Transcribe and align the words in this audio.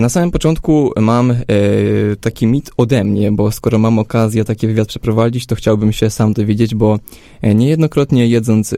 Na 0.00 0.08
samym 0.08 0.30
początku 0.30 0.92
mam 1.00 1.30
e, 1.30 1.36
taki 2.20 2.46
mit 2.46 2.70
ode 2.76 3.04
mnie, 3.04 3.32
bo 3.32 3.50
skoro 3.50 3.78
mam 3.78 3.98
okazję 3.98 4.44
taki 4.44 4.66
wywiad 4.66 4.88
przeprowadzić, 4.88 5.46
to 5.46 5.54
chciałbym 5.54 5.92
się 5.92 6.10
sam 6.10 6.32
dowiedzieć, 6.32 6.74
bo 6.74 6.98
e, 7.42 7.54
niejednokrotnie 7.54 8.26
jedząc 8.26 8.72
e, 8.72 8.76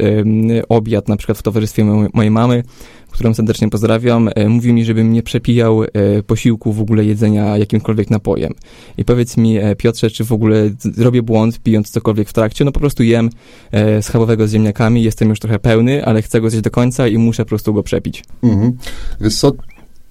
obiad, 0.69 1.09
na 1.09 1.17
przykład 1.17 1.39
w 1.39 1.43
towarzystwie 1.43 1.85
mo 1.85 2.07
mojej 2.15 2.31
mamy, 2.31 2.63
którą 3.11 3.35
serdecznie 3.35 3.71
pozdrawiam, 3.71 4.31
e, 4.35 4.49
mówi 4.49 4.73
mi, 4.73 4.85
żebym 4.85 5.13
nie 5.13 5.23
przepijał 5.23 5.85
e, 5.85 5.89
posiłku 6.27 6.73
w 6.73 6.81
ogóle 6.81 7.05
jedzenia 7.05 7.59
jakimkolwiek 7.59 8.11
napojem. 8.11 8.55
I 8.99 9.05
powiedz 9.05 9.37
mi, 9.37 9.59
e, 9.59 9.77
Piotrze, 9.77 10.11
czy 10.11 10.25
w 10.25 10.33
ogóle 10.33 10.71
robię 10.97 11.23
błąd 11.23 11.59
pijąc 11.63 11.91
cokolwiek 11.91 12.29
w 12.29 12.33
trakcie? 12.33 12.65
No 12.65 12.73
po 12.73 12.81
prostu 12.81 13.03
jem 13.03 13.31
e, 13.73 14.03
schabowego 14.03 14.49
z 14.49 14.53
ziemniakami, 14.53 15.03
jestem 15.03 15.29
już 15.29 15.41
trochę 15.41 15.59
pełny, 15.59 16.05
ale 16.05 16.23
chcę 16.23 16.41
go 16.41 16.51
zjeść 16.51 16.65
do 16.65 16.71
końca 16.71 17.09
i 17.09 17.19
muszę 17.19 17.45
po 17.45 17.49
prostu 17.49 17.75
go 17.75 17.83
przepić. 17.83 18.25
Mhm. 18.43 18.77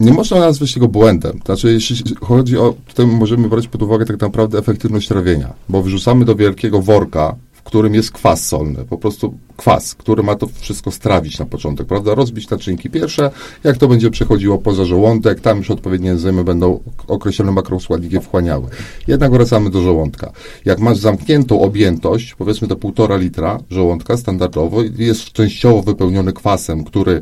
Nie 0.03 0.13
można 0.13 0.39
nazwać 0.39 0.73
tego 0.73 0.87
błędem. 0.87 1.39
Znaczy, 1.45 1.73
jeśli 1.73 2.15
chodzi 2.21 2.57
o, 2.57 2.73
tutaj 2.87 3.07
możemy 3.07 3.49
brać 3.49 3.67
pod 3.67 3.81
uwagę 3.81 4.05
tak 4.05 4.21
naprawdę 4.21 4.57
efektywność 4.57 5.07
trawienia, 5.07 5.53
bo 5.69 5.83
wrzucamy 5.83 6.25
do 6.25 6.35
wielkiego 6.35 6.81
worka, 6.81 7.35
w 7.63 7.65
którym 7.65 7.93
jest 7.93 8.11
kwas 8.11 8.47
solny, 8.47 8.85
po 8.85 8.97
prostu 8.97 9.37
kwas, 9.57 9.95
który 9.95 10.23
ma 10.23 10.35
to 10.35 10.47
wszystko 10.47 10.91
strawić 10.91 11.39
na 11.39 11.45
początek, 11.45 11.87
prawda? 11.87 12.15
Rozbić 12.15 12.49
naczynki 12.49 12.89
pierwsze, 12.89 13.31
jak 13.63 13.77
to 13.77 13.87
będzie 13.87 14.09
przechodziło 14.09 14.57
poza 14.57 14.85
żołądek, 14.85 15.39
tam 15.39 15.57
już 15.57 15.71
odpowiednie 15.71 16.11
enzymy 16.11 16.43
będą 16.43 16.79
określone 17.07 17.51
makroskładniki 17.51 18.19
wchłaniały. 18.19 18.67
Jednak 19.07 19.31
wracamy 19.31 19.69
do 19.69 19.81
żołądka. 19.81 20.31
Jak 20.65 20.79
masz 20.79 20.97
zamkniętą 20.97 21.61
objętość, 21.61 22.35
powiedzmy 22.35 22.67
to 22.67 22.75
półtora 22.75 23.17
litra 23.17 23.59
żołądka 23.69 24.17
standardowo, 24.17 24.81
jest 24.97 25.31
częściowo 25.31 25.81
wypełniony 25.81 26.33
kwasem, 26.33 26.83
który 26.83 27.21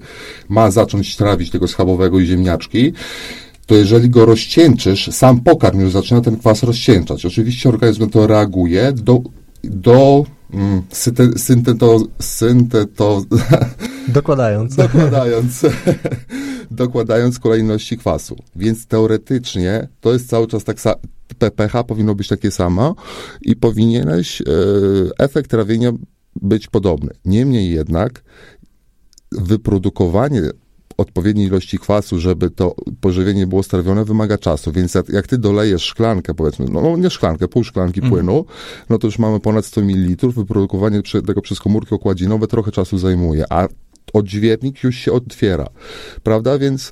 ma 0.49 0.71
zacząć 0.71 1.15
trawić 1.15 1.49
tego 1.49 1.67
schabowego 1.67 2.19
i 2.19 2.25
ziemniaczki, 2.25 2.93
to 3.65 3.75
jeżeli 3.75 4.09
go 4.09 4.25
rozcieńczysz, 4.25 5.09
sam 5.11 5.39
pokarm 5.39 5.79
już 5.79 5.91
zaczyna 5.91 6.21
ten 6.21 6.37
kwas 6.37 6.63
rozcieńczać. 6.63 7.25
Oczywiście 7.25 7.69
organizm 7.69 8.09
to 8.09 8.27
reaguje 8.27 8.91
do, 8.91 9.21
do 9.63 10.25
mm, 10.53 10.81
synte, 10.91 11.39
synteto, 11.39 11.99
synteto, 12.19 13.21
Dokładając. 14.07 14.75
dokładając, 14.75 15.61
dokładając 16.71 17.39
kolejności 17.39 17.97
kwasu. 17.97 18.35
Więc 18.55 18.87
teoretycznie 18.87 19.87
to 20.01 20.13
jest 20.13 20.29
cały 20.29 20.47
czas 20.47 20.63
tak 20.63 20.79
samo. 20.79 20.95
pH 21.55 21.83
powinno 21.83 22.15
być 22.15 22.27
takie 22.27 22.51
samo 22.51 22.95
i 23.41 23.55
powinieneś 23.55 24.41
e, 24.41 24.45
efekt 25.17 25.51
trawienia 25.51 25.91
być 26.41 26.67
podobny. 26.67 27.09
Niemniej 27.25 27.71
jednak 27.71 28.23
wyprodukowanie 29.31 30.41
odpowiedniej 30.97 31.47
ilości 31.47 31.77
kwasu, 31.79 32.19
żeby 32.19 32.49
to 32.49 32.75
pożywienie 33.01 33.47
było 33.47 33.63
strawione, 33.63 34.05
wymaga 34.05 34.37
czasu. 34.37 34.71
Więc 34.71 34.93
jak, 34.93 35.09
jak 35.09 35.27
ty 35.27 35.37
dolejesz 35.37 35.83
szklankę, 35.83 36.33
powiedzmy, 36.33 36.65
no, 36.69 36.81
no 36.81 36.97
nie 36.97 37.09
szklankę, 37.09 37.47
pół 37.47 37.63
szklanki 37.63 37.99
Mhm. 37.99 38.11
płynu, 38.11 38.45
no 38.89 38.97
to 38.97 39.07
już 39.07 39.19
mamy 39.19 39.39
ponad 39.39 39.65
100 39.65 39.81
ml. 39.81 40.31
Wyprodukowanie 40.31 41.01
tego 41.27 41.41
przez 41.41 41.59
komórki 41.59 41.95
okładzinowe 41.95 42.47
trochę 42.47 42.71
czasu 42.71 42.97
zajmuje, 42.97 43.45
a 43.49 43.67
odźwiernik 44.13 44.83
już 44.83 44.95
się 44.95 45.11
otwiera, 45.11 45.67
prawda? 46.23 46.57
Więc 46.57 46.91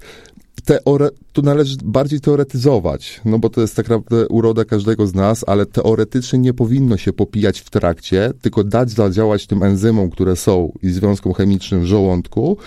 teore- 0.62 1.10
tu 1.34 1.42
należy 1.42 1.78
bardziej 1.84 2.20
teoretyzować, 2.20 3.22
no 3.26 3.40
bo 3.40 3.50
to 3.50 3.62
jest 3.62 3.76
tak 3.76 3.90
naprawdę 3.90 4.28
uroda 4.28 4.66
każdego 4.66 5.08
z 5.08 5.14
nas, 5.14 5.44
ale 5.48 5.66
teoretycznie 5.66 6.40
nie 6.40 6.54
powinno 6.54 6.98
się 6.98 7.14
popijać 7.14 7.60
w 7.60 7.70
trakcie, 7.70 8.34
tylko 8.42 8.64
dać 8.64 8.92
zadziałać 8.92 9.48
tym 9.48 9.64
enzymom, 9.64 10.10
które 10.10 10.36
są 10.36 10.72
i 10.84 10.90
związkom 10.90 11.34
chemicznym 11.34 11.82
w 11.82 11.86
żołądku 11.86 12.58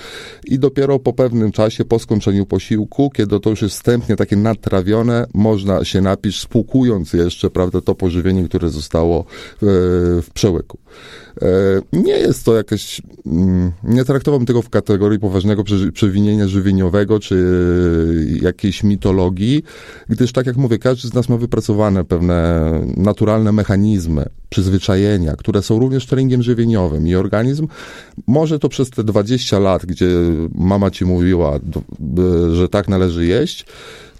i 0.44 0.58
dopiero 0.58 0.98
po 0.98 1.12
pewnym 1.12 1.52
czasie, 1.52 1.84
po 1.84 1.98
skończeniu 1.98 2.46
posiłku, 2.46 3.10
kiedy 3.10 3.40
to 3.40 3.50
już 3.50 3.62
jest 3.62 3.74
wstępnie 3.74 4.16
takie 4.16 4.36
nadtrawione, 4.36 5.26
można 5.34 5.84
się 5.84 6.00
napić, 6.00 6.40
spłukując 6.40 7.12
jeszcze, 7.12 7.50
prawda, 7.50 7.80
to 7.80 7.94
pożywienie, 7.94 8.48
które 8.48 8.68
zostało 8.68 9.20
e, 9.20 9.24
w 10.22 10.28
przełyku. 10.34 10.78
E, 11.42 11.46
Nie 11.92 12.12
jest 12.12 12.44
to 12.44 12.56
jakieś, 12.56 13.02
mm, 13.26 13.72
nie 13.84 14.04
traktowałbym 14.04 14.46
tego 14.46 14.62
w 14.62 14.70
kategorii 14.70 15.18
poważnego 15.18 15.64
przewinienia 15.92 16.48
żywieniowego, 16.48 17.20
czy 17.20 17.34
e, 18.40 18.44
jakiejś 18.44 18.82
mitologii, 18.82 19.62
gdyż 20.08 20.32
tak 20.32 20.46
jak 20.46 20.56
mówię, 20.56 20.78
każdy 20.78 21.08
z 21.08 21.14
nas 21.14 21.28
ma 21.28 21.36
wypracowane 21.36 22.04
pewne 22.04 22.70
naturalne 22.96 23.52
mechanizmy, 23.52 24.24
przyzwyczajenia, 24.48 25.36
które 25.36 25.62
są 25.62 25.78
również 25.78 26.06
treningiem 26.06 26.42
żywieniowym 26.42 27.06
i 27.08 27.14
organizm 27.14 27.68
może 28.26 28.58
to 28.58 28.68
przez 28.68 28.90
te 28.90 29.04
20 29.04 29.58
lat, 29.58 29.86
gdzie 29.86 30.08
mama 30.54 30.90
ci 30.90 31.04
mówiła, 31.04 31.58
b- 31.98 32.54
że 32.54 32.68
tak 32.68 32.88
należy 32.88 33.26
jeść, 33.26 33.66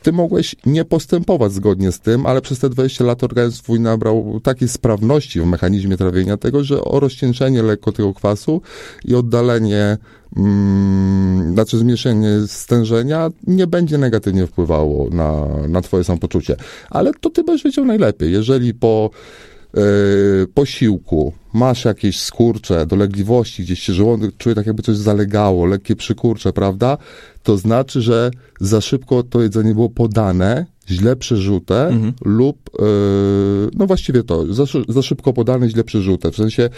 ty 0.03 0.13
mogłeś 0.13 0.57
nie 0.67 0.85
postępować 0.85 1.53
zgodnie 1.53 1.93
z 1.93 2.01
tym, 2.01 2.27
ale 2.27 2.41
przez 2.41 2.59
te 2.59 2.69
20 2.69 3.05
lat 3.05 3.25
organizm 3.25 3.63
twój 3.63 3.81
nabrał 3.81 4.41
takiej 4.43 4.69
sprawności 4.69 5.41
w 5.41 5.47
mechanizmie 5.47 5.97
trawienia 5.97 6.37
tego, 6.37 6.65
że 6.65 6.85
o 6.85 7.01
rozcieńczenie 7.01 7.63
lekko 7.63 7.93
tego 7.93 8.15
kwasu 8.15 8.63
i 9.05 9.15
oddalenie, 9.15 9.99
mm, 10.37 11.53
znaczy 11.53 11.79
zmniejszenie 11.79 12.29
stężenia 12.47 13.31
nie 13.47 13.67
będzie 13.67 13.99
negatywnie 13.99 14.47
wpływało 14.47 15.11
na, 15.11 15.47
na 15.69 15.83
twoje 15.83 16.05
samopoczucie. 16.05 16.57
Ale 16.91 17.13
to 17.21 17.31
ty 17.31 17.45
będziesz 17.45 17.65
wiedział 17.65 17.85
najlepiej. 17.85 18.33
Jeżeli 18.33 18.75
po 18.75 19.11
posiłku 20.55 21.33
masz 21.53 21.85
jakieś 21.85 22.21
skurcze, 22.21 22.87
dolegliwości, 22.87 23.63
gdzieś 23.63 23.83
się 23.83 23.93
żołądek 23.93 24.37
czuje 24.37 24.55
tak 24.55 24.67
jakby 24.67 24.83
coś 24.83 24.97
zalegało, 24.97 25.67
lekkie 25.67 25.97
przykurcze, 25.97 26.53
prawda? 26.53 26.99
To 27.43 27.57
znaczy, 27.57 28.01
że 28.03 28.31
za 28.61 28.81
szybko 28.81 29.23
to 29.23 29.43
jedzenie 29.43 29.75
było 29.75 29.91
podane, 29.91 30.67
źle 30.89 31.17
przerzute 31.17 31.87
Mhm. 31.87 32.13
lub, 32.25 32.71
e, 32.79 32.83
no 33.75 33.87
właściwie 33.87 34.23
to, 34.23 34.55
za, 34.55 34.65
za 34.89 35.03
szybko 35.03 35.33
podane, 35.33 35.69
źle 35.69 35.85
przerzute. 35.85 36.31
W 36.31 36.37
sensie 36.37 36.71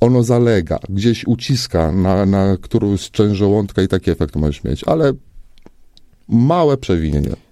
ono 0.00 0.22
zalega, 0.22 0.78
gdzieś 0.88 1.26
uciska 1.26 1.92
na, 1.92 2.26
na 2.26 2.56
którąś 2.60 3.10
część 3.10 3.36
żołądka 3.36 3.82
i 3.82 3.88
taki 3.88 4.10
efekt 4.10 4.36
możesz 4.36 4.64
mieć, 4.64 4.84
ale 4.84 5.12
małe 6.28 6.76
przewinienie. 6.76 7.49